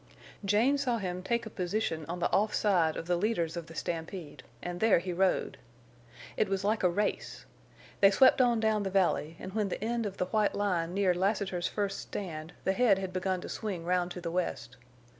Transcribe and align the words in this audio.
Jane 0.43 0.79
saw 0.79 0.97
him 0.97 1.21
take 1.21 1.45
a 1.45 1.49
position 1.51 2.07
on 2.07 2.17
the 2.19 2.31
off 2.31 2.55
side 2.55 2.97
of 2.97 3.05
the 3.05 3.15
leaders 3.17 3.55
of 3.55 3.67
the 3.67 3.75
stampede, 3.75 4.41
and 4.59 4.79
there 4.79 4.97
he 4.97 5.13
rode. 5.13 5.59
It 6.35 6.49
was 6.49 6.63
like 6.63 6.81
a 6.81 6.89
race. 6.89 7.45
They 7.99 8.09
swept 8.09 8.41
on 8.41 8.59
down 8.59 8.81
the 8.81 8.89
valley, 8.89 9.35
and 9.39 9.53
when 9.53 9.69
the 9.69 9.83
end 9.83 10.07
of 10.07 10.17
the 10.17 10.25
white 10.25 10.55
line 10.55 10.95
neared 10.95 11.17
Lassiter's 11.17 11.67
first 11.67 11.99
stand 11.99 12.53
the 12.63 12.73
head 12.73 12.97
had 12.97 13.13
begun 13.13 13.41
to 13.41 13.47
swing 13.49 13.85
round 13.85 14.09
to 14.13 14.21
the 14.21 14.31
west. 14.31 14.75